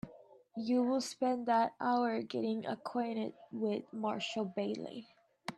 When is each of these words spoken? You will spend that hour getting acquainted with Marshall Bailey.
You 0.57 0.81
will 0.81 0.99
spend 0.99 1.45
that 1.45 1.75
hour 1.79 2.23
getting 2.23 2.65
acquainted 2.65 3.33
with 3.51 3.83
Marshall 3.93 4.45
Bailey. 4.45 5.07